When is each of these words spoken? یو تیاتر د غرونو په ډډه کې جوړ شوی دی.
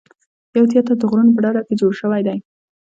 یو 0.57 0.65
تیاتر 0.71 0.95
د 0.99 1.03
غرونو 1.09 1.35
په 1.35 1.39
ډډه 1.43 1.61
کې 1.67 1.73
جوړ 1.79 1.91
شوی 2.01 2.21
دی. 2.27 2.37